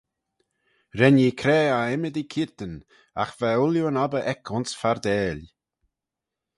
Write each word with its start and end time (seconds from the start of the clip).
Ren 0.97 1.15
ee 1.25 1.33
craa 1.41 1.73
eh 1.83 1.93
ymmodee 1.95 2.29
keayrtyn 2.31 2.73
agh 3.21 3.33
va 3.39 3.49
ooilley 3.57 3.87
yn 3.89 4.01
obbyr 4.03 4.27
eck 4.31 4.45
ayns 4.53 4.71
fardail. 4.81 5.41